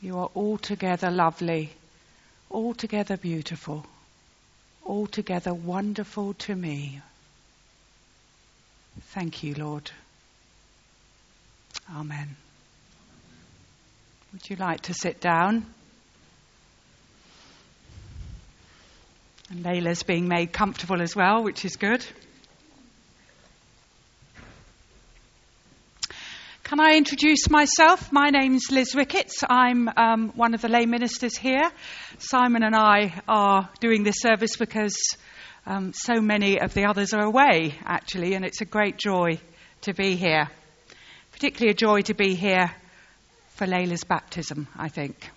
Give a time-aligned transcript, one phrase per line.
[0.00, 1.70] You are altogether lovely,
[2.50, 3.84] altogether beautiful,
[4.86, 7.00] altogether wonderful to me.
[9.08, 9.90] Thank you, Lord.
[11.94, 12.36] Amen.
[14.32, 15.66] Would you like to sit down?
[19.50, 22.04] And Layla's being made comfortable as well, which is good.
[26.68, 28.12] Can I introduce myself?
[28.12, 29.42] My name's Liz Ricketts.
[29.48, 31.70] I'm um, one of the lay ministers here.
[32.18, 34.94] Simon and I are doing this service because
[35.64, 39.40] um, so many of the others are away, actually, and it's a great joy
[39.80, 40.50] to be here.
[41.32, 42.70] Particularly a joy to be here
[43.54, 45.30] for Layla's baptism, I think.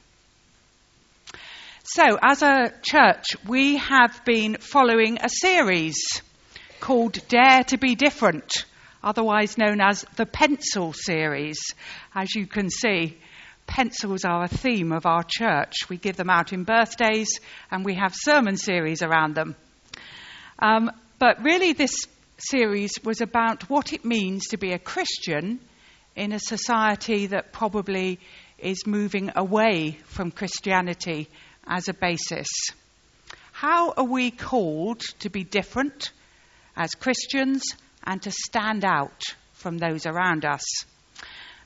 [1.83, 6.03] So, as a church, we have been following a series
[6.81, 8.65] called Dare to Be Different,
[9.03, 11.59] otherwise known as the Pencil Series.
[12.13, 13.17] As you can see,
[13.67, 15.73] pencils are a theme of our church.
[15.89, 17.39] We give them out in birthdays
[17.69, 19.55] and we have sermon series around them.
[20.59, 21.95] Um, but really, this
[22.37, 25.59] series was about what it means to be a Christian
[26.15, 28.19] in a society that probably
[28.57, 31.29] is moving away from Christianity
[31.67, 32.47] as a basis.
[33.51, 36.11] How are we called to be different
[36.75, 37.63] as Christians
[38.05, 39.21] and to stand out
[39.53, 40.63] from those around us?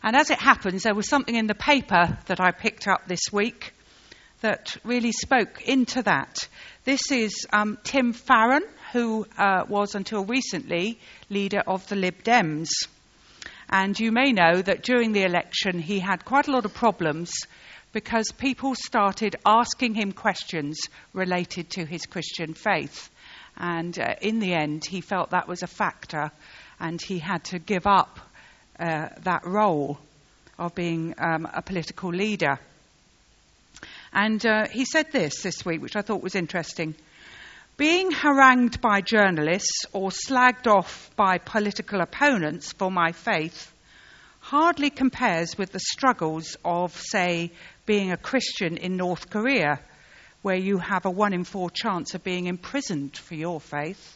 [0.03, 3.31] And as it happens, there was something in the paper that I picked up this
[3.31, 3.73] week
[4.41, 6.47] that really spoke into that.
[6.83, 8.63] This is um, Tim Farron,
[8.93, 12.69] who uh, was until recently leader of the Lib Dems.
[13.69, 17.31] And you may know that during the election he had quite a lot of problems
[17.91, 20.77] because people started asking him questions
[21.13, 23.09] related to his Christian faith.
[23.57, 26.31] And uh, in the end, he felt that was a factor,
[26.79, 28.19] and he had to give up
[28.79, 29.97] uh, that role
[30.57, 32.59] of being um, a political leader.
[34.13, 36.95] And uh, he said this this week, which I thought was interesting.
[37.77, 43.73] Being harangued by journalists or slagged off by political opponents for my faith
[44.39, 47.51] hardly compares with the struggles of, say,
[47.85, 49.79] being a Christian in North Korea,
[50.45, 54.15] where you have a one in four chance of being imprisoned for your faith.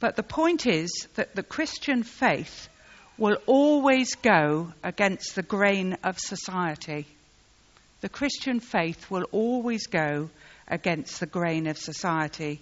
[0.00, 2.68] But the point is that the Christian faith
[3.16, 7.06] will always go against the grain of society.
[8.00, 10.30] The Christian faith will always go
[10.66, 12.60] against the grain of society.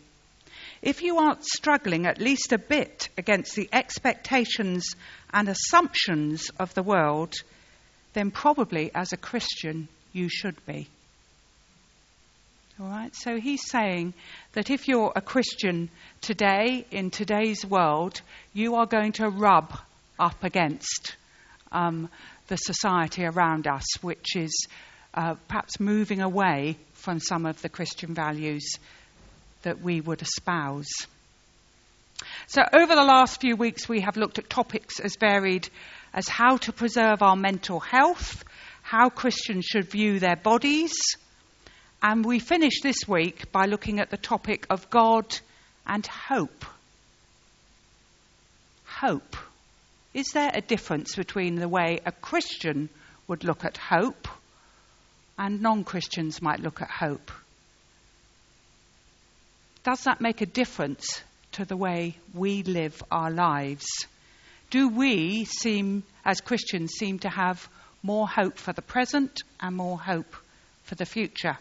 [0.83, 4.95] If you aren't struggling at least a bit against the expectations
[5.33, 7.33] and assumptions of the world,
[8.13, 10.91] then probably as a Christian you should be.
[12.79, 14.13] All right, so he's saying
[14.53, 15.89] that if you're a Christian
[16.21, 18.21] today, in today's world,
[18.53, 19.73] you are going to rub
[20.19, 21.17] up against
[21.73, 22.11] um,
[22.49, 24.67] the society around us, which is
[25.15, 28.75] uh, perhaps moving away from some of the Christian values
[29.63, 30.91] that we would espouse.
[32.47, 35.67] So, over the last few weeks, we have looked at topics as varied
[36.13, 38.45] as how to preserve our mental health,
[38.83, 40.93] how Christians should view their bodies,
[42.03, 45.39] and we finish this week by looking at the topic of God
[45.87, 46.65] and hope.
[48.85, 49.37] Hope.
[50.15, 52.89] Is there a difference between the way a Christian
[53.29, 54.29] would look at hope
[55.39, 57.31] and non Christians might look at hope?
[59.85, 63.87] Does that make a difference to the way we live our lives?
[64.71, 67.69] Do we seem, as Christians, seem to have
[68.03, 70.35] more hope for the present and more hope
[70.85, 71.57] for the future?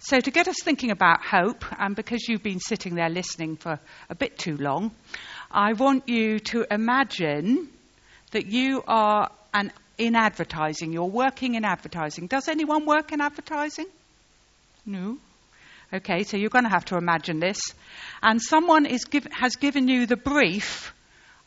[0.00, 3.80] So, to get us thinking about hope, and because you've been sitting there listening for
[4.08, 4.92] a bit too long,
[5.50, 7.68] I want you to imagine
[8.30, 10.92] that you are an, in advertising.
[10.92, 12.28] You're working in advertising.
[12.28, 13.86] Does anyone work in advertising?
[14.86, 15.18] No.
[15.92, 17.60] Okay, so you're going to have to imagine this.
[18.22, 20.94] And someone give, has given you the brief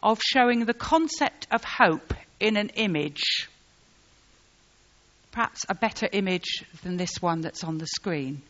[0.03, 3.47] of showing the concept of hope in an image.
[5.31, 8.41] Perhaps a better image than this one that's on the screen.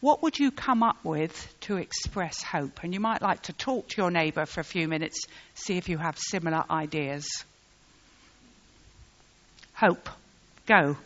[0.00, 2.80] What would you come up with to express hope?
[2.82, 5.22] And you might like to talk to your neighbour for a few minutes,
[5.54, 7.26] see if you have similar ideas.
[9.72, 10.08] Hope.
[10.66, 10.96] Go.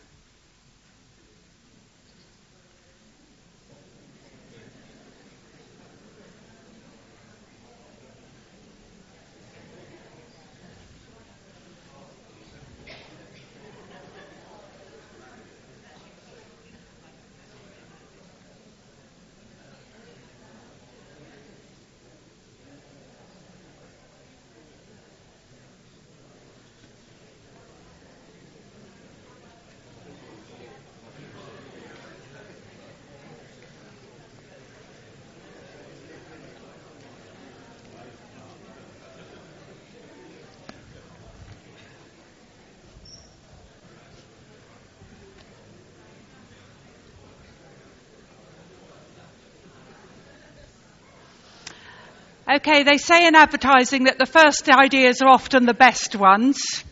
[52.53, 56.83] Okay, they say in advertising that the first ideas are often the best ones.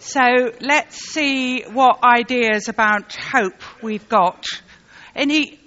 [0.00, 4.44] So let's see what ideas about hope we've got.
[5.14, 5.60] Any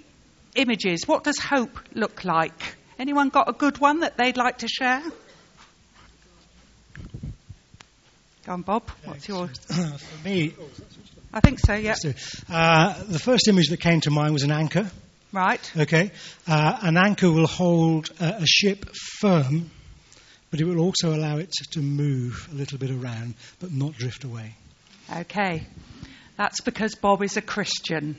[0.54, 1.08] images?
[1.08, 2.76] What does hope look like?
[2.98, 5.02] Anyone got a good one that they'd like to share?
[8.44, 8.90] Go on, Bob.
[9.04, 9.58] What's yours?
[9.58, 10.52] For me,
[11.32, 11.94] I think so, yeah.
[12.50, 14.90] uh, the first image that came to mind was an anchor.
[15.36, 15.72] Right.
[15.76, 16.12] Okay,
[16.48, 18.86] uh, an anchor will hold a, a ship
[19.20, 19.70] firm,
[20.50, 24.24] but it will also allow it to move a little bit around, but not drift
[24.24, 24.54] away.
[25.14, 25.66] Okay.
[26.38, 28.16] That's because Bob is a Christian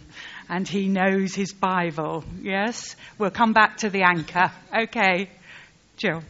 [0.48, 2.24] and he knows his Bible.
[2.44, 2.96] Yes?
[3.18, 4.52] We'll come back to the anchor.
[4.72, 5.32] Okay.
[5.98, 6.22] Jill.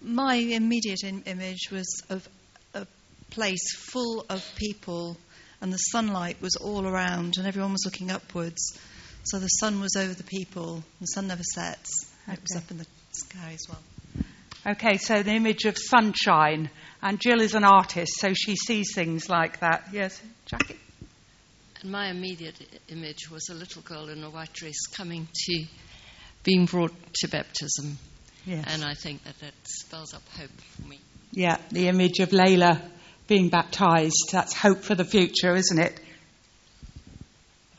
[0.00, 2.28] My immediate in- image was of
[2.72, 2.86] a
[3.30, 5.16] place full of people,
[5.60, 8.78] and the sunlight was all around, and everyone was looking upwards.
[9.24, 10.82] So the sun was over the people.
[11.00, 12.10] The sun never sets.
[12.28, 13.82] It was up in the sky as well.
[14.66, 16.70] Okay, so the image of sunshine.
[17.02, 19.88] And Jill is an artist, so she sees things like that.
[19.92, 20.76] Yes, Jackie?
[21.82, 22.56] And my immediate
[22.88, 25.64] image was a little girl in a white dress coming to
[26.42, 27.98] being brought to baptism.
[28.44, 28.64] Yes.
[28.68, 30.98] And I think that that spells up hope for me.
[31.32, 32.82] Yeah, the image of Layla
[33.28, 34.30] being baptized.
[34.32, 35.98] That's hope for the future, isn't it?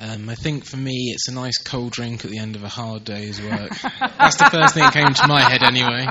[0.03, 2.67] Um, I think for me, it's a nice cold drink at the end of a
[2.67, 3.69] hard day's work.
[4.17, 6.07] That's the first thing that came to my head, anyway.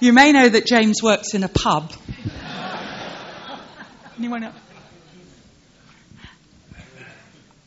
[0.00, 1.92] You may know that James works in a pub.
[4.18, 4.56] Anyone else?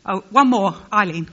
[0.06, 1.30] Oh, one more, Eileen.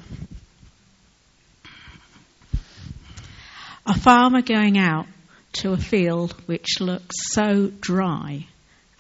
[3.87, 5.07] A farmer going out
[5.55, 8.47] to a field which looks so dry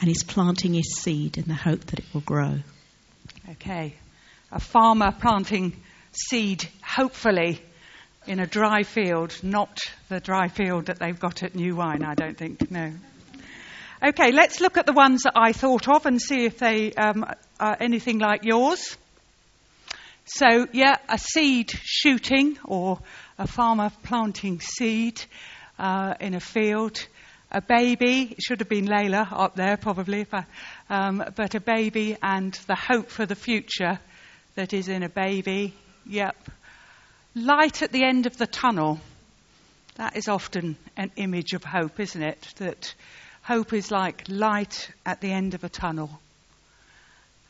[0.00, 2.58] and he's planting his seed in the hope that it will grow.
[3.52, 3.94] Okay.
[4.50, 5.76] A farmer planting
[6.12, 7.60] seed, hopefully,
[8.26, 9.78] in a dry field, not
[10.08, 12.92] the dry field that they've got at New Wine, I don't think, no.
[14.02, 17.26] Okay, let's look at the ones that I thought of and see if they um,
[17.60, 18.96] are anything like yours.
[20.24, 23.00] So, yeah, a seed shooting or
[23.38, 25.22] a farmer planting seed
[25.78, 27.06] uh, in a field.
[27.54, 30.44] A baby, it should have been Layla up there probably, I,
[30.88, 33.98] um, but a baby and the hope for the future
[34.54, 35.74] that is in a baby.
[36.06, 36.34] Yep.
[37.34, 39.00] Light at the end of the tunnel.
[39.96, 42.40] That is often an image of hope, isn't it?
[42.56, 42.94] That
[43.42, 46.08] hope is like light at the end of a tunnel.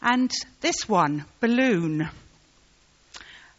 [0.02, 0.32] And
[0.62, 2.08] this one, balloon.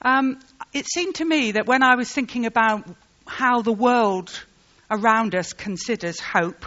[0.01, 0.39] Um,
[0.73, 2.83] it seemed to me that when I was thinking about
[3.25, 4.29] how the world
[4.93, 6.65] around us considers hope,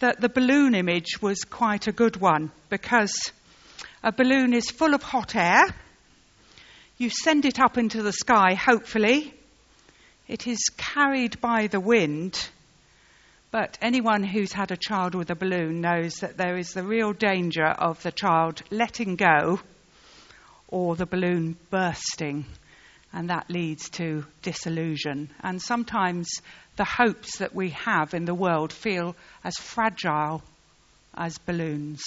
[0.00, 3.14] that the balloon image was quite a good one because
[4.02, 5.62] a balloon is full of hot air.
[6.98, 9.34] You send it up into the sky, hopefully.
[10.26, 12.48] It is carried by the wind.
[13.52, 17.12] But anyone who's had a child with a balloon knows that there is the real
[17.12, 19.60] danger of the child letting go
[20.68, 22.46] or the balloon bursting,
[23.12, 25.30] and that leads to disillusion.
[25.42, 26.40] And sometimes
[26.76, 29.14] the hopes that we have in the world feel
[29.44, 30.42] as fragile
[31.14, 32.02] as balloons.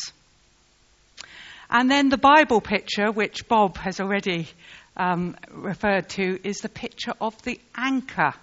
[1.69, 4.47] And then the Bible picture, which Bob has already
[4.97, 8.33] um, referred to, is the picture of the anchor,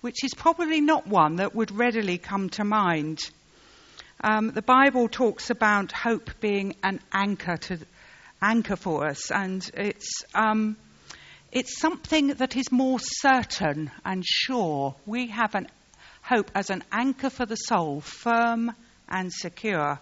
[0.00, 3.20] which is probably not one that would readily come to mind.
[4.22, 7.78] Um, the Bible talks about hope being an anchor to
[8.40, 10.76] anchor for us, and it's um,
[11.52, 14.94] it's something that is more certain and sure.
[15.04, 15.68] We have an
[16.22, 18.72] hope as an anchor for the soul, firm
[19.08, 20.00] and secure.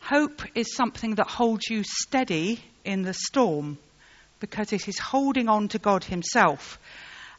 [0.00, 3.78] Hope is something that holds you steady in the storm
[4.38, 6.78] because it is holding on to God Himself.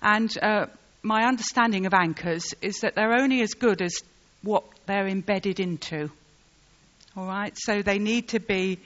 [0.01, 0.65] And uh,
[1.03, 3.95] my understanding of anchors is that they're only as good as
[4.41, 6.09] what they're embedded into.
[7.15, 7.55] All right?
[7.55, 8.79] So they need to be,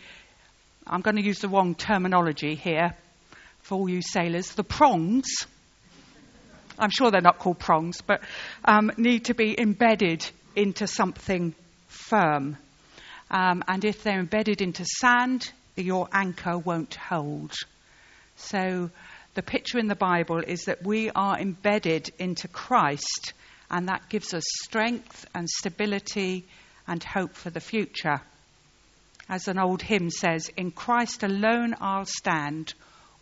[0.86, 2.94] I'm going to use the wrong terminology here
[3.70, 5.28] for all you sailors, the prongs.
[6.80, 8.22] I'm sure they're not called prongs, but
[8.66, 11.54] um, need to be embedded into something
[11.88, 12.58] firm.
[13.30, 17.54] Um, and if they're embedded into sand, your anchor won't hold.
[18.38, 18.90] So
[19.36, 23.34] the picture in the Bible is that we are embedded into Christ,
[23.70, 26.44] and that gives us strength and stability
[26.88, 28.20] and hope for the future.
[29.30, 32.74] As an old hymn says, In Christ alone I'll stand,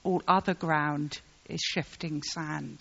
[0.07, 2.79] all other ground is shifting sand.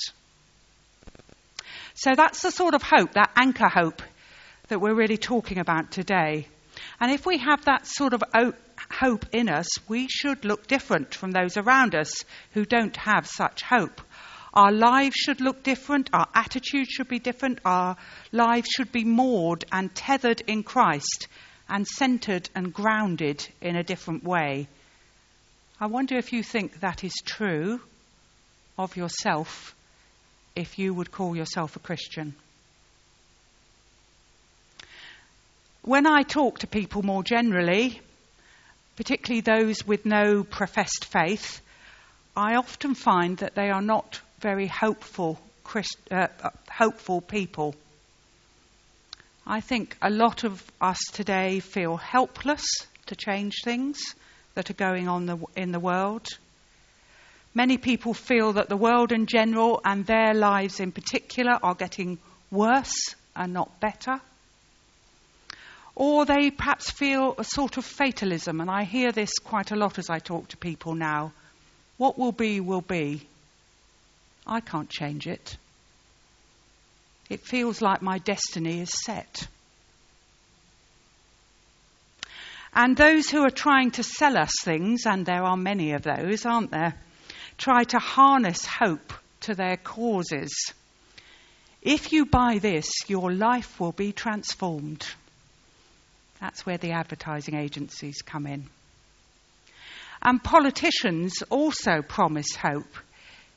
[1.95, 4.00] So that's the sort of hope, that anchor hope,
[4.68, 6.47] that we're really talking about today.
[7.00, 8.23] And if we have that sort of
[8.92, 13.62] hope in us, we should look different from those around us who don't have such
[13.62, 14.00] hope.
[14.54, 17.97] Our lives should look different, our attitudes should be different, our
[18.30, 21.26] lives should be moored and tethered in Christ
[21.68, 24.68] and centered and grounded in a different way.
[25.78, 27.83] I wonder if you think that is true
[28.78, 29.75] of yourself
[30.54, 32.35] if you would call yourself a Christian.
[35.83, 38.00] When I talk to people more generally,
[38.97, 41.61] particularly those with no professed faith,
[42.35, 46.28] I often find that they are not very hopeful, Christ, uh,
[46.71, 47.75] hopeful people.
[49.47, 52.64] I think a lot of us today feel helpless
[53.06, 53.99] to change things
[54.56, 56.26] that are going on in the world.
[57.54, 62.18] Many people feel that the world in general and their lives in particular are getting
[62.50, 64.20] worse and not better.
[65.94, 69.98] Or they perhaps feel a sort of fatalism, and I hear this quite a lot
[69.98, 71.32] as I talk to people now.
[71.96, 73.26] What will be, will be.
[74.46, 75.56] I can't change it.
[77.28, 79.48] It feels like my destiny is set.
[82.78, 86.45] And those who are trying to sell us things, and there are many of those,
[86.45, 86.95] aren't there,
[87.56, 90.52] try to harness hope to their causes.
[91.80, 95.06] If you buy this, your life will be transformed.
[96.38, 98.66] That's where the advertising agencies come in.
[100.21, 102.95] And politicians also promise hope.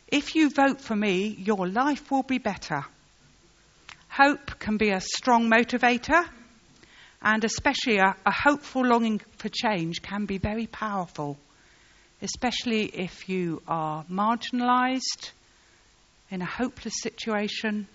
[0.08, 2.86] If you vote for me, your life will be better.
[4.08, 6.26] Hope can be a strong motivator
[7.22, 11.38] and especially a, a hopeful longing for change can be very powerful,
[12.22, 15.32] especially if you are marginalised,
[16.32, 17.88] in a hopeless situation,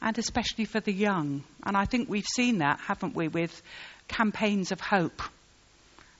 [0.00, 1.42] and especially for the young.
[1.64, 3.62] And I think we've seen that, haven't we, with
[4.08, 5.22] campaigns of hope.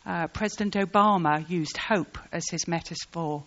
[0.05, 3.43] Uh, President Obama used hope as his metaphor.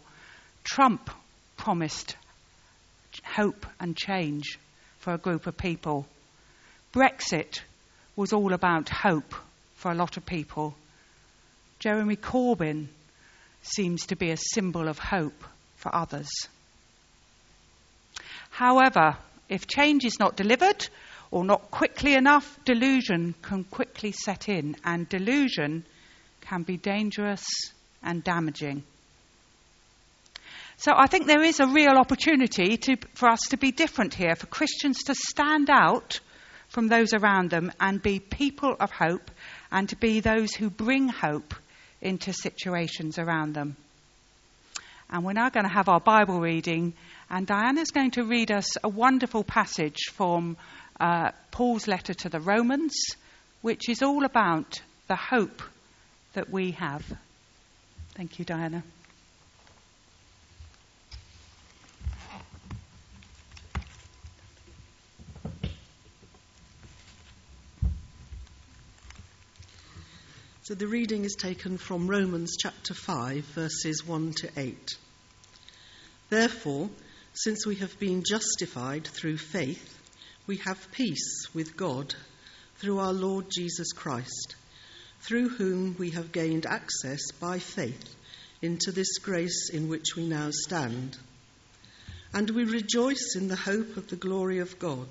[0.64, 1.10] Trump
[1.58, 2.16] promised
[3.24, 4.58] hope and change
[5.00, 6.08] for a group of people.
[6.94, 7.60] Brexit
[8.16, 9.34] was all about hope
[9.76, 10.76] for a lot of people.
[11.80, 12.88] Jeremy Corbyn
[13.62, 15.44] seems to be a symbol of hope
[15.78, 16.30] for others.
[18.50, 19.18] However,
[19.50, 20.88] if change is not delivered
[21.32, 25.84] or not quickly enough, delusion can quickly set in, and delusion
[26.42, 27.44] can be dangerous
[28.04, 28.84] and damaging.
[30.78, 34.36] So I think there is a real opportunity to, for us to be different here,
[34.36, 36.20] for Christians to stand out
[36.74, 39.30] from those around them and be people of hope
[39.72, 41.54] and to be those who bring hope
[42.02, 43.78] into situations around them.
[45.10, 46.94] And we're now going to have our Bible reading,
[47.30, 50.58] and Diana's going to read us a wonderful passage from
[51.00, 52.96] uh, Paul's letter to the Romans,
[53.62, 55.62] which is all about the hope
[56.34, 57.06] that we have.
[58.16, 58.84] Thank you, Diana.
[70.64, 74.92] So the reading is taken from Romans chapter 5, verses 1 to 8.
[76.30, 76.90] Therefore,
[77.34, 80.00] since we have been justified through faith,
[80.48, 82.16] we have peace with God
[82.78, 84.56] through our Lord Jesus Christ,
[85.20, 88.16] through whom we have gained access by faith
[88.62, 91.18] into this grace in which we now stand.
[92.34, 95.10] And we rejoice in the hope of the glory of God.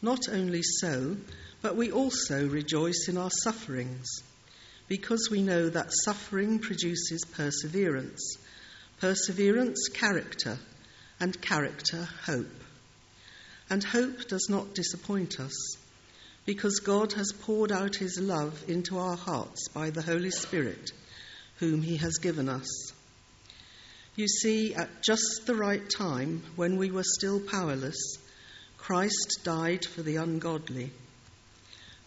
[0.00, 1.18] Not only so,
[1.60, 4.22] but we also rejoice in our sufferings
[4.88, 8.38] because we know that suffering produces perseverance,
[9.00, 10.58] perseverance, character,
[11.20, 12.46] and character, hope.
[13.70, 15.76] And hope does not disappoint us,
[16.46, 20.90] because God has poured out his love into our hearts by the Holy Spirit,
[21.58, 22.92] whom he has given us.
[24.16, 28.18] You see, at just the right time, when we were still powerless,
[28.78, 30.92] Christ died for the ungodly.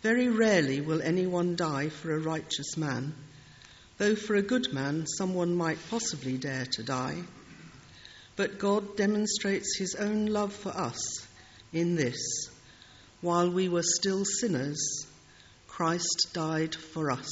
[0.01, 3.13] Very rarely will anyone die for a righteous man,
[3.97, 7.17] though for a good man someone might possibly dare to die.
[8.35, 11.27] But God demonstrates his own love for us
[11.71, 12.49] in this
[13.21, 15.05] while we were still sinners,
[15.67, 17.29] Christ died for us.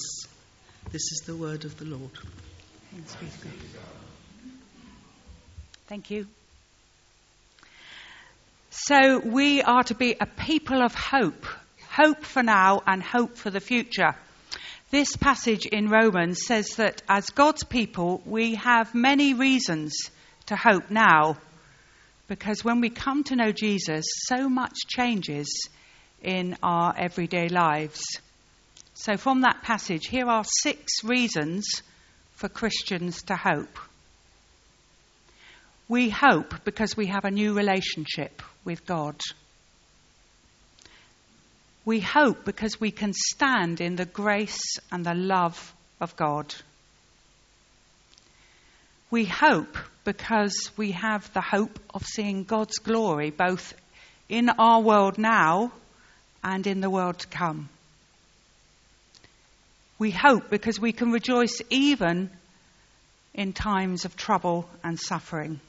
[0.92, 2.12] This is the word of the Lord.
[5.88, 6.28] Thank you.
[8.70, 11.46] So, we are to be a people of hope
[12.00, 14.16] hope for now and hope for the future.
[14.92, 19.94] This passage in Romans says that as God's people, we have many reasons
[20.48, 21.38] to hope now.
[22.28, 25.70] Because when we come to know Jesus, so much changes
[26.24, 28.02] in our everyday lives.
[28.94, 31.66] So, from that passage, here are six reasons
[32.34, 33.78] for Christians to hope.
[35.88, 39.20] We hope because we have a new relationship with God.
[41.86, 46.54] We hope because we can stand in the grace and the love of God.
[49.12, 53.74] We hope because we have the hope of seeing God's glory both
[54.28, 55.72] in our world now
[56.44, 57.70] and in the world to come.
[59.98, 62.30] We hope because we can rejoice even
[63.34, 65.60] in times of trouble and suffering.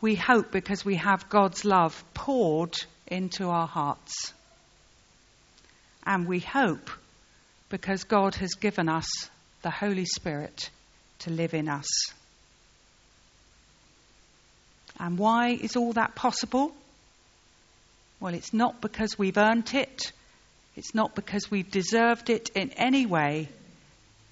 [0.00, 4.32] We hope because we have God's love poured into our hearts.
[6.06, 6.90] And we hope
[7.68, 9.06] because God has given us
[9.62, 10.70] the Holy Spirit
[11.20, 11.86] to live in us.
[14.98, 16.74] And why is all that possible?
[18.20, 20.12] Well, it's not because we've earned it,
[20.76, 23.48] it's not because we've deserved it in any way,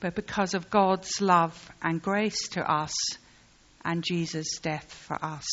[0.01, 2.95] but because of God's love and grace to us
[3.85, 5.47] and Jesus' death for us.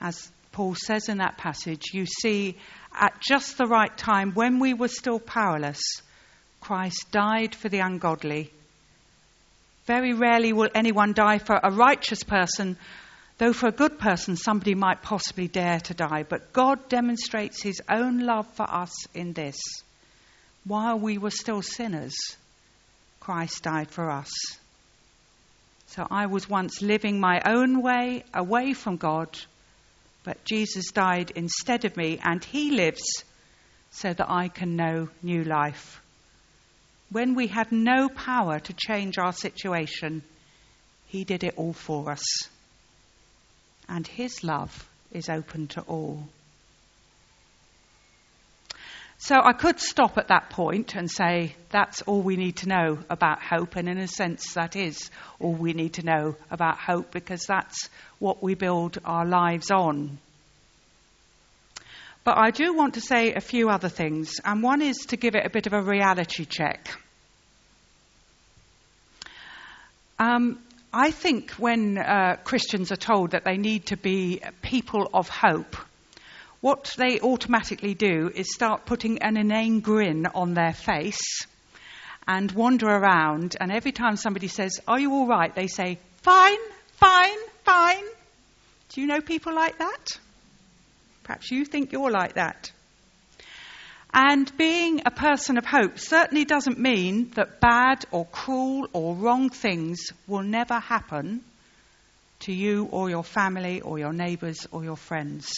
[0.00, 2.56] As Paul says in that passage, you see,
[2.92, 5.82] at just the right time, when we were still powerless,
[6.60, 8.52] Christ died for the ungodly.
[9.86, 12.76] Very rarely will anyone die for a righteous person,
[13.38, 16.22] though for a good person somebody might possibly dare to die.
[16.22, 19.56] But God demonstrates his own love for us in this.
[20.64, 22.14] While we were still sinners,
[23.18, 24.30] Christ died for us.
[25.88, 29.36] So I was once living my own way away from God
[30.24, 33.24] but Jesus died instead of me, and he lives
[33.90, 36.00] so that I can know new life.
[37.10, 40.22] When we had no power to change our situation,
[41.06, 42.24] he did it all for us.
[43.88, 46.26] And his love is open to all.
[49.24, 52.98] So I could stop at that point and say that's all we need to know
[53.08, 55.10] about hope, and in a sense, that is
[55.40, 60.18] all we need to know about hope because that's what we build our lives on.
[62.22, 65.34] But I do want to say a few other things, and one is to give
[65.34, 66.90] it a bit of a reality check.
[70.18, 70.58] Um,
[70.92, 75.76] I think when uh, Christians are told that they need to be people of hope,
[76.64, 81.46] what they automatically do is start putting an inane grin on their face
[82.26, 83.54] and wander around.
[83.60, 85.54] And every time somebody says, Are you all right?
[85.54, 86.56] they say, Fine,
[86.92, 88.04] fine, fine.
[88.88, 90.18] Do you know people like that?
[91.22, 92.72] Perhaps you think you're like that.
[94.14, 99.50] And being a person of hope certainly doesn't mean that bad or cruel or wrong
[99.50, 101.42] things will never happen
[102.40, 105.52] to you or your family or your neighbours or your friends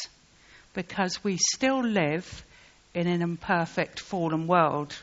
[0.77, 2.45] because we still live
[2.95, 4.95] in an imperfect, fallen world.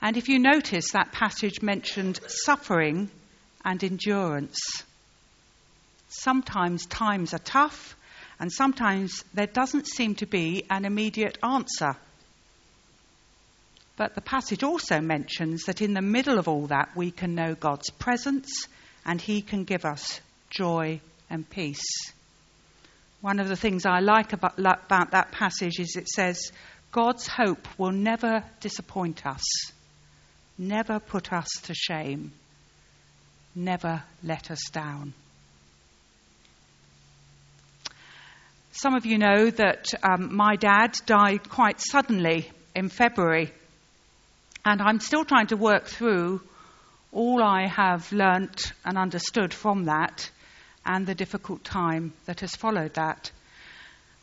[0.00, 3.10] And if you notice, that passage mentioned suffering
[3.64, 4.58] and endurance.
[6.08, 7.96] Sometimes times are tough,
[8.38, 11.96] and sometimes there doesn't seem to be an immediate answer.
[13.96, 17.54] But the passage also mentions that in the middle of all that, we can know
[17.54, 18.68] God's presence
[19.06, 20.20] and He can give us
[20.50, 22.12] joy and peace.
[23.24, 26.52] One of the things I like about, about that passage is it says,
[26.92, 29.42] God's hope will never disappoint us,
[30.58, 32.32] never put us to shame,
[33.54, 35.14] never let us down.
[38.72, 43.54] Some of you know that um, my dad died quite suddenly in February,
[44.66, 46.42] and I'm still trying to work through
[47.10, 50.28] all I have learnt and understood from that
[50.86, 53.30] and the difficult time that has followed that.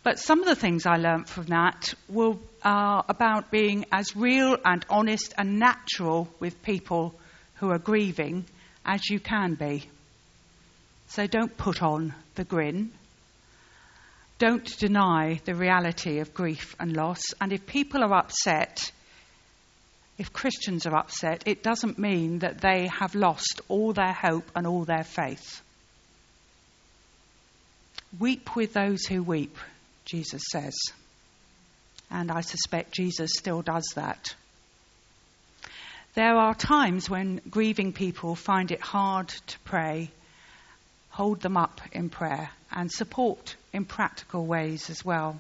[0.04, 4.58] But some of the things I learnt from that were, are about being as real
[4.66, 7.14] and honest and natural with people
[7.56, 8.46] who are grieving
[8.84, 9.88] as you can be.
[11.10, 12.92] So don't put on the grin.
[14.40, 17.22] Don't deny the reality of grief and loss.
[17.40, 18.92] And if people are upset,
[20.18, 24.66] if Christians are upset, it doesn't mean that they have lost all their hope and
[24.66, 25.62] all their faith.
[28.20, 29.58] Weep with those who weep,
[30.06, 30.76] Jesus says.
[32.10, 34.36] And I suspect Jesus still does that.
[36.14, 40.12] There are times when grieving people find it hard to pray.
[41.12, 45.40] Hold them up in prayer and support in practical ways as well.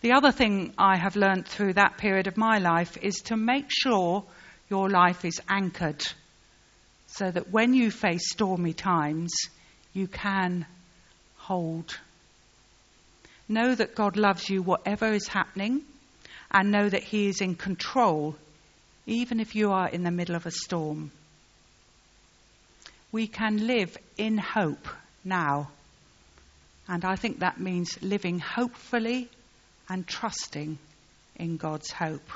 [0.00, 3.66] The other thing I have learned through that period of my life is to make
[3.70, 4.24] sure
[4.68, 6.02] your life is anchored
[7.06, 9.32] so that when you face stormy times,
[9.92, 10.66] you can
[11.36, 11.98] hold.
[13.48, 15.82] Know that God loves you whatever is happening,
[16.50, 18.36] and know that He is in control,
[19.06, 21.10] even if you are in the middle of a storm.
[23.12, 24.88] we can live in hope
[25.22, 25.68] now.
[26.88, 29.28] And I think that means living hopefully
[29.88, 30.78] and trusting
[31.36, 32.28] in God's hope.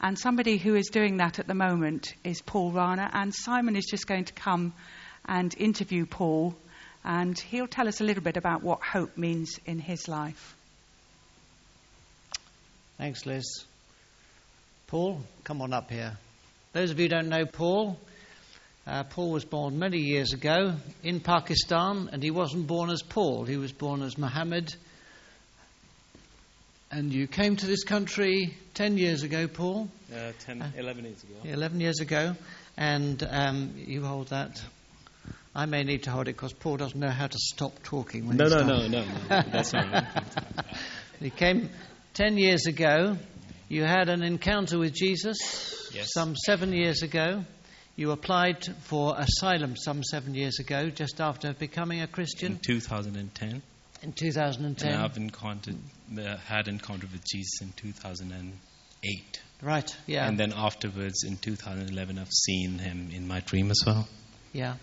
[0.00, 3.86] And somebody who is doing that at the moment is Paul Rana, and Simon is
[3.86, 4.72] just going to come
[5.26, 6.54] and interview Paul,
[7.04, 10.56] and he'll tell us a little bit about what hope means in his life.
[12.98, 13.64] Thanks, Liz.
[14.88, 16.16] Paul, come on up here.
[16.72, 17.98] Those of you who don't know Paul,
[18.86, 23.44] uh, Paul was born many years ago in Pakistan, and he wasn't born as Paul,
[23.44, 24.74] he was born as Muhammad.
[26.90, 29.90] And you came to this country 10 years ago, Paul?
[30.10, 31.34] Uh, 10, 11 years ago.
[31.44, 32.34] 11 years ago.
[32.78, 34.62] And um, you hold that.
[35.58, 38.36] I may need to hold it because Paul doesn't know how to stop talking when
[38.36, 39.42] No, he no, no, no, no.
[39.50, 40.06] That's all right.
[41.20, 41.68] You came
[42.14, 43.16] 10 years ago.
[43.68, 46.12] You had an encounter with Jesus Yes.
[46.12, 47.44] some seven years ago.
[47.96, 53.60] You applied for asylum some seven years ago, just after becoming a In Christian 2010.
[54.02, 54.92] in 2010.
[54.92, 55.74] And I've encountered,
[56.16, 59.40] uh, had encounter with Jesus in 2008.
[59.60, 60.28] Right, yeah.
[60.28, 64.06] And then afterwards, in 2011, I've seen him in my dream as well.
[64.52, 64.74] Yeah.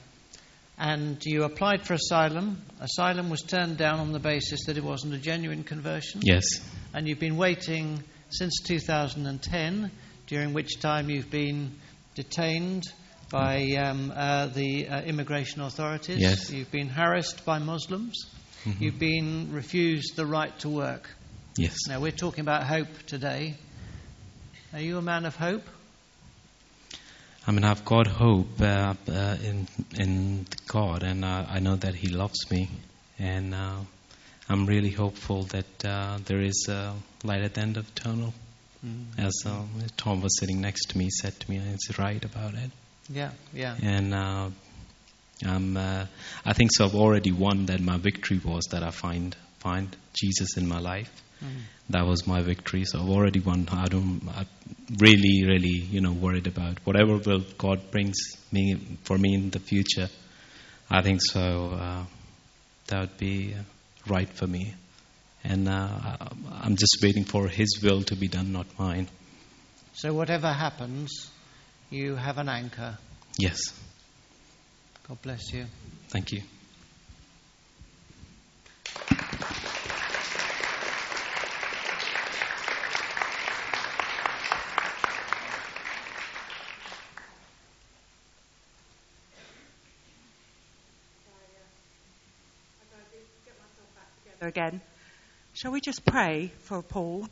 [0.78, 2.62] And you applied for asylum.
[2.82, 6.22] Asylum was turned down on the basis that it wasn't a genuine conversion.
[6.24, 6.46] Yes.
[6.94, 9.92] And you've been waiting since 2010,
[10.28, 11.72] during which time you've been
[12.16, 12.84] detained
[13.32, 16.18] by um, uh, the uh, immigration authorities.
[16.20, 16.52] Yes.
[16.52, 18.26] You've been harassed by Muslims.
[18.66, 18.82] Mhm.
[18.82, 21.10] You've been refused the right to work.
[21.58, 21.78] Yes.
[21.88, 23.56] Now, we're talking about hope today.
[24.74, 25.64] Are you a man of hope?
[27.48, 31.94] I mean, I've got hope uh, uh, in in God, and uh, I know that
[31.94, 32.70] He loves me,
[33.20, 33.78] and uh,
[34.50, 38.34] I'm really hopeful that uh, there is a light at the end of the tunnel.
[39.18, 39.64] As uh,
[39.98, 42.70] Tom was sitting next to me, said to me, he's right about it.
[43.10, 43.76] Yeah, yeah.
[43.82, 44.50] And uh,
[45.44, 46.06] I'm, uh,
[46.46, 46.86] I think so.
[46.86, 47.80] I've already won that.
[47.80, 51.12] My victory was that I find find Jesus in my life.
[51.89, 52.86] That was my victory.
[52.86, 53.67] So I've already won.
[53.71, 54.21] I don't.
[54.36, 54.47] I'm
[54.99, 58.15] really, really, you know, worried about whatever will God brings
[58.51, 60.10] me for me in the future.
[60.89, 61.41] I think so.
[61.73, 62.04] Uh,
[62.88, 63.62] that would be uh,
[64.08, 64.73] right for me.
[65.43, 66.17] And uh,
[66.63, 69.08] I'm just waiting for His will to be done, not mine.
[69.93, 71.30] So, whatever happens,
[71.91, 72.97] you have an anchor.
[73.38, 73.60] Yes.
[75.08, 75.65] God bless you.
[76.10, 76.41] Thank you.
[94.56, 94.80] Again,
[95.54, 97.28] shall we just pray for Paul?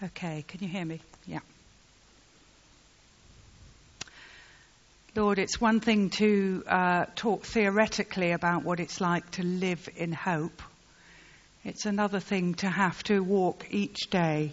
[0.00, 1.00] Okay, can you hear me?
[1.26, 1.40] Yeah.
[5.16, 10.12] Lord, it's one thing to uh, talk theoretically about what it's like to live in
[10.12, 10.62] hope.
[11.64, 14.52] It's another thing to have to walk each day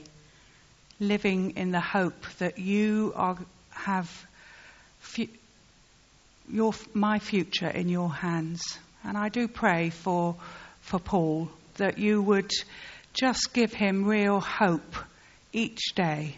[0.99, 3.38] living in the hope that you are,
[3.71, 4.10] have
[4.99, 5.27] fu-
[6.49, 8.79] your, my future in your hands.
[9.03, 10.36] And I do pray for,
[10.81, 12.51] for Paul that you would
[13.13, 14.95] just give him real hope
[15.53, 16.36] each day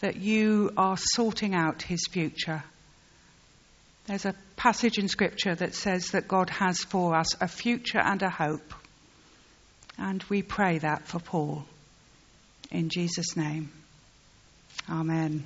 [0.00, 2.62] that you are sorting out his future.
[4.06, 8.22] There's a passage in Scripture that says that God has for us a future and
[8.22, 8.74] a hope.
[9.98, 11.64] And we pray that for Paul.
[12.70, 13.70] In Jesus' name.
[14.90, 15.44] Amen.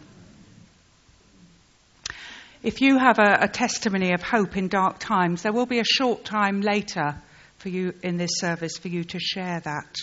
[2.62, 5.84] If you have a, a testimony of hope in dark times, there will be a
[5.84, 7.16] short time later
[7.58, 9.96] for you in this service for you to share that.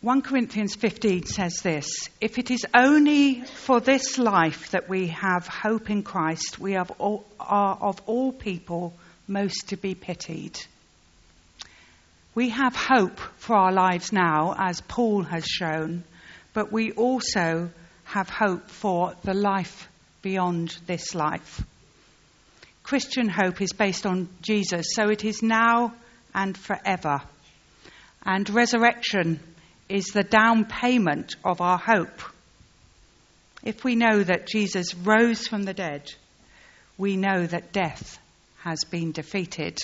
[0.00, 5.48] 1 Corinthians 15 says this If it is only for this life that we have
[5.48, 8.94] hope in Christ, we all, are of all people
[9.26, 10.56] most to be pitied.
[12.34, 16.04] We have hope for our lives now, as Paul has shown,
[16.52, 17.70] but we also
[18.04, 19.88] have hope for the life
[20.22, 21.62] beyond this life.
[22.82, 25.92] Christian hope is based on Jesus, so it is now
[26.34, 27.20] and forever.
[28.24, 29.40] And resurrection
[29.88, 32.22] is the down payment of our hope.
[33.62, 36.10] If we know that Jesus rose from the dead,
[36.96, 38.18] we know that death
[38.60, 39.78] has been defeated,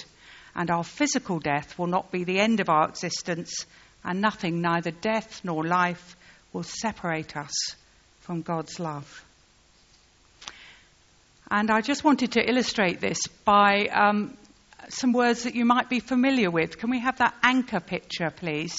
[0.54, 3.66] and our physical death will not be the end of our existence,
[4.04, 6.16] and nothing, neither death nor life,
[6.52, 7.52] will separate us
[8.20, 9.24] from God's love.
[11.50, 14.36] And I just wanted to illustrate this by um,
[14.88, 16.78] some words that you might be familiar with.
[16.78, 18.76] Can we have that anchor picture, please?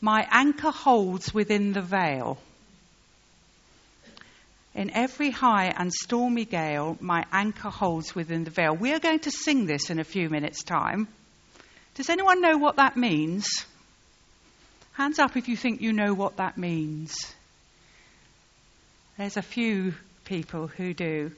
[0.00, 2.38] My anchor holds within the veil.
[4.78, 8.76] In every high and stormy gale, my anchor holds within the veil.
[8.76, 11.08] We are going to sing this in a few minutes' time.
[11.96, 13.48] Does anyone know what that means?
[14.92, 17.16] Hands up if you think you know what that means.
[19.16, 21.32] There's a few people who do.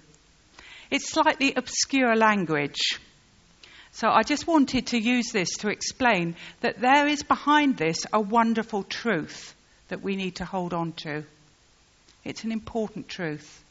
[0.90, 3.00] It's slightly obscure language.
[3.92, 8.20] So I just wanted to use this to explain that there is behind this a
[8.20, 9.54] wonderful truth
[9.88, 11.24] that we need to hold on to.
[12.24, 13.64] It's an important truth.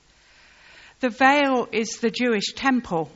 [1.00, 3.10] The veil is the Jewish temple,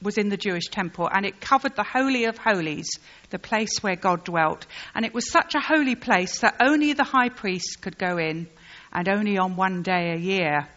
[0.00, 2.88] was in the Jewish temple, and it covered the Holy of Holies,
[3.30, 4.66] the place where God dwelt.
[4.94, 8.46] And it was such a holy place that only the high priest could go in,
[8.92, 10.68] and only on one day a year.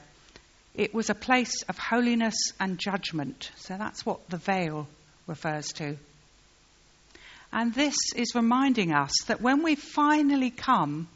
[0.76, 3.52] It was a place of holiness and judgment.
[3.56, 4.88] So that's what the veil
[5.28, 5.98] refers to.
[7.52, 11.08] And this is reminding us that when we finally come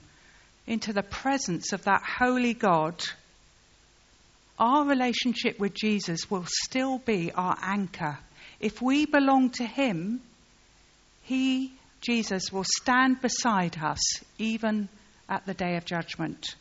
[0.68, 3.02] into the presence of that holy God,
[4.60, 8.20] our relationship with Jesus will still be our anchor.
[8.60, 10.22] If we belong to Him,
[11.24, 14.00] He, Jesus, will stand beside us
[14.38, 14.90] even
[15.30, 16.56] at the day of judgment.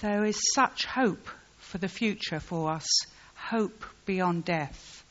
[0.00, 1.28] There is such hope
[1.58, 2.86] for the future for us,
[3.34, 5.04] hope beyond death.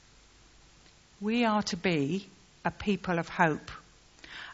[1.19, 2.27] We are to be
[2.63, 3.71] a people of hope.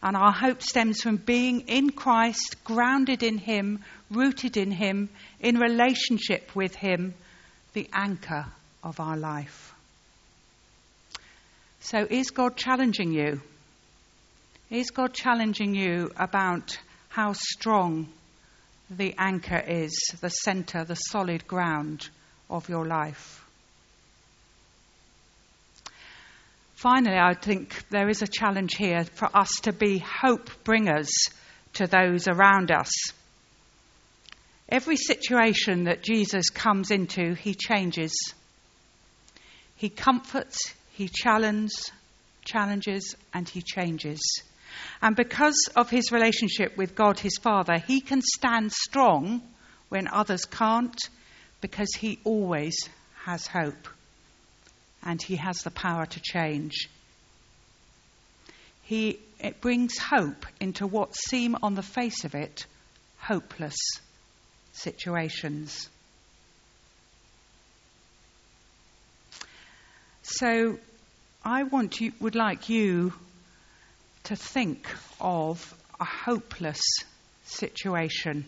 [0.03, 3.79] And our hope stems from being in Christ, grounded in Him,
[4.11, 5.07] rooted in Him,
[5.39, 7.13] in relationship with Him,
[7.71, 8.45] the anchor
[8.83, 9.73] of our life.
[11.79, 13.39] So, is God challenging you?
[14.69, 18.09] Is God challenging you about how strong
[18.89, 22.09] the anchor is, the center, the solid ground
[22.49, 23.45] of your life?
[26.83, 31.09] Finally, I think there is a challenge here for us to be hope bringers
[31.75, 32.91] to those around us.
[34.67, 38.11] Every situation that Jesus comes into, he changes.
[39.77, 41.89] He comforts, he challenges,
[42.43, 44.19] challenges, and he changes.
[45.01, 49.41] And because of his relationship with God his Father, he can stand strong
[49.87, 50.99] when others can't
[51.61, 52.75] because he always
[53.23, 53.87] has hope
[55.05, 56.89] and he has the power to change.
[58.83, 62.65] He, it brings hope into what seem on the face of it
[63.17, 63.77] hopeless
[64.73, 65.89] situations.
[70.23, 70.77] So
[71.43, 73.13] I want you, would like you
[74.25, 74.87] to think
[75.19, 76.81] of a hopeless
[77.45, 78.45] situation.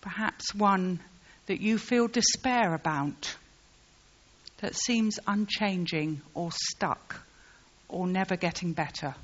[0.00, 1.00] Perhaps one
[1.46, 3.36] that you feel despair about
[4.58, 7.22] that seems unchanging or stuck
[7.88, 9.14] or never getting better.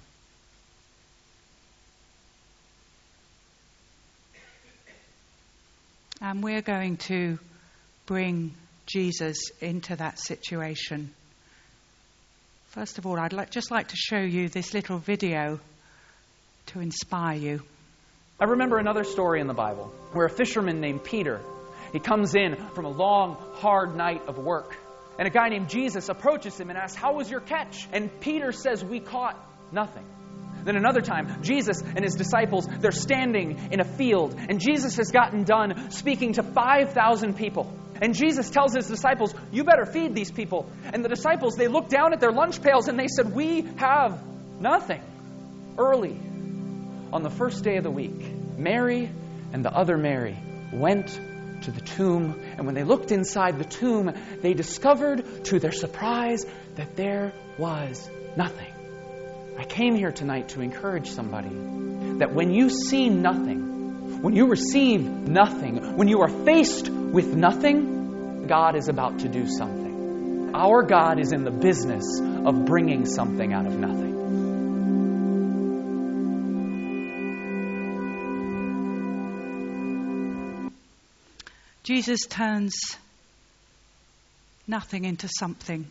[6.21, 7.38] And we're going to
[8.07, 8.55] bring
[8.87, 11.12] Jesus into that situation.
[12.68, 15.59] First of all, I'd like, just like to show you this little video
[16.66, 17.62] to inspire you.
[18.40, 21.40] I remember another story in the Bible where a fisherman named Peter,
[21.92, 24.77] he comes in from a long, hard night of work.
[25.18, 27.88] And a guy named Jesus approaches him and asks, How was your catch?
[27.92, 29.37] And Peter says, We caught
[29.70, 30.05] nothing.
[30.64, 35.11] Then another time, Jesus and his disciples, they're standing in a field, and Jesus has
[35.11, 37.72] gotten done speaking to 5,000 people.
[38.01, 40.70] And Jesus tells his disciples, You better feed these people.
[40.92, 44.22] And the disciples, they look down at their lunch pails and they said, We have
[44.61, 45.03] nothing.
[45.79, 46.18] Early,
[47.12, 49.11] on the first day of the week, Mary
[49.53, 50.37] and the other Mary
[50.72, 51.18] went
[51.62, 56.44] to the tomb, and when they looked inside the tomb, they discovered, to their surprise,
[56.77, 58.72] that there was nothing.
[59.59, 61.51] I came here tonight to encourage somebody
[62.18, 68.46] that when you see nothing, when you receive nothing, when you are faced with nothing,
[68.46, 70.51] God is about to do something.
[70.55, 74.12] Our God is in the business of bringing something out of nothing.
[81.83, 82.75] Jesus turns
[84.68, 85.87] nothing into something.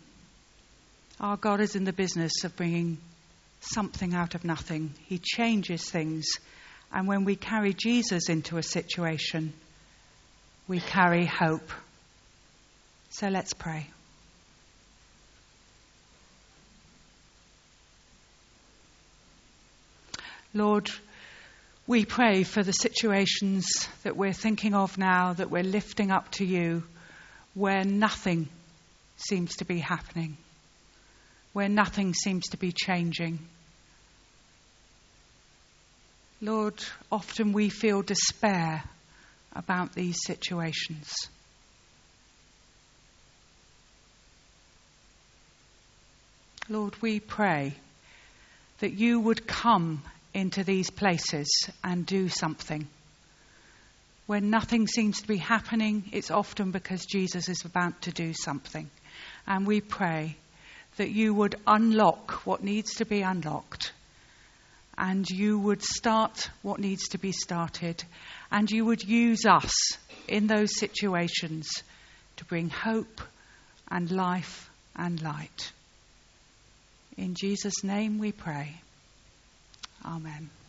[1.20, 2.98] Our God is in the business of bringing
[3.60, 4.94] something out of nothing.
[5.08, 6.26] He changes things.
[6.94, 9.54] And when we carry Jesus into a situation,
[10.68, 11.70] we carry hope.
[13.10, 13.88] So let's pray.
[20.54, 20.90] Lord,
[21.92, 23.68] we pray for the situations
[24.04, 26.84] that we're thinking of now, that we're lifting up to you.
[27.54, 28.48] where nothing
[29.18, 30.38] seems to be happening,
[31.52, 33.38] where nothing seems to be changing.
[36.42, 38.86] Lord, often we feel despair
[39.54, 41.14] about these situations.
[46.70, 47.74] Lord, we pray
[48.80, 52.88] that you would come into these places and do something.
[54.28, 58.90] When nothing seems to be happening, it's often because Jesus is about to do something.
[59.46, 60.38] And we pray
[60.98, 63.92] that you would unlock what needs to be unlocked,
[64.98, 68.04] and you would start what needs to be started,
[68.52, 69.74] and you would use us
[70.28, 71.70] in those situations
[72.38, 73.22] to bring hope
[73.90, 75.72] and life and light.
[77.18, 78.76] In Jesus' name we pray.
[80.06, 80.61] Amen.